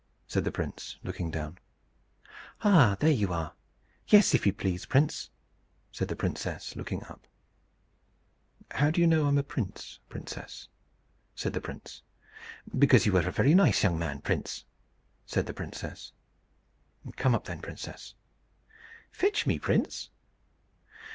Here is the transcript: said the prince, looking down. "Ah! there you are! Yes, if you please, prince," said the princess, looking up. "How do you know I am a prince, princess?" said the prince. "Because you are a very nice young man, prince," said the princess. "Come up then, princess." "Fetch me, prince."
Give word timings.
said 0.25 0.43
the 0.43 0.51
prince, 0.51 0.97
looking 1.03 1.29
down. 1.29 1.59
"Ah! 2.63 2.97
there 2.99 3.11
you 3.11 3.31
are! 3.31 3.53
Yes, 4.07 4.33
if 4.33 4.47
you 4.47 4.51
please, 4.51 4.83
prince," 4.87 5.29
said 5.91 6.07
the 6.07 6.15
princess, 6.15 6.75
looking 6.75 7.03
up. 7.03 7.27
"How 8.71 8.89
do 8.89 8.99
you 8.99 9.05
know 9.05 9.25
I 9.25 9.27
am 9.27 9.37
a 9.37 9.43
prince, 9.43 9.99
princess?" 10.09 10.69
said 11.35 11.53
the 11.53 11.61
prince. 11.61 12.01
"Because 12.75 13.05
you 13.05 13.15
are 13.15 13.27
a 13.27 13.31
very 13.31 13.53
nice 13.53 13.83
young 13.83 13.99
man, 13.99 14.21
prince," 14.21 14.65
said 15.27 15.45
the 15.45 15.53
princess. 15.53 16.13
"Come 17.15 17.35
up 17.35 17.45
then, 17.45 17.61
princess." 17.61 18.15
"Fetch 19.11 19.45
me, 19.45 19.59
prince." 19.59 20.09